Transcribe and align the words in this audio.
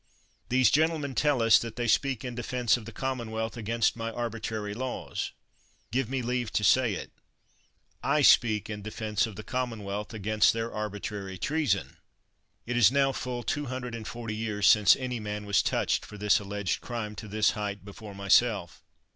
These 0.49 0.71
gentlemen 0.71 1.13
tell 1.13 1.43
us 1.43 1.59
that 1.59 1.75
they 1.75 1.87
speak 1.87 2.25
in 2.25 2.33
defense 2.33 2.75
of 2.75 2.85
the 2.85 2.91
commonwealth 2.91 3.55
against 3.55 3.95
my 3.95 4.09
arbitrary 4.11 4.73
laws. 4.73 5.31
Give 5.91 6.09
me 6.09 6.23
leave 6.23 6.51
to 6.53 6.63
say 6.63 6.95
it. 6.95 7.11
I 8.01 8.23
speak 8.23 8.67
in 8.67 8.81
defense 8.81 9.27
of 9.27 9.35
the 9.35 9.43
commonwealth 9.43 10.11
against 10.11 10.53
their 10.53 10.73
arbitrary 10.73 11.37
treason! 11.37 11.97
It 12.65 12.77
is 12.77 12.91
now 12.91 13.11
full 13.11 13.43
two 13.43 13.67
hundred 13.67 13.93
and 13.93 14.07
forty 14.07 14.35
years 14.35 14.65
since 14.65 14.95
any 14.95 15.19
man 15.19 15.45
was 15.45 15.61
touched 15.61 16.03
for 16.03 16.17
this 16.17 16.39
alleged 16.39 16.81
crime 16.81 17.15
to 17.17 17.27
this 17.27 17.51
height 17.51 17.85
before 17.85 18.15
myself. 18.15 18.81